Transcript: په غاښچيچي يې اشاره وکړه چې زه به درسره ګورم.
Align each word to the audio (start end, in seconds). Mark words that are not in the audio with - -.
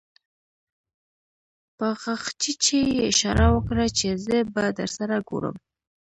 په 1.77 1.87
غاښچيچي 2.01 2.79
يې 2.91 2.95
اشاره 3.11 3.47
وکړه 3.51 3.85
چې 3.97 4.07
زه 4.25 4.37
به 4.53 4.63
درسره 4.79 5.15
ګورم. 5.29 5.55